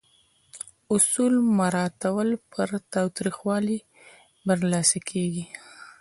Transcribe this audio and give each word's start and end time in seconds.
اصول 0.95 1.33
مراعاتول 1.57 2.29
پر 2.51 2.69
تاوتریخوالي 2.93 3.77
برلاسي 4.45 4.99
کیږي. 5.09 5.45